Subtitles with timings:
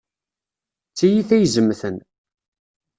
[0.91, 1.95] D tiyita izemten.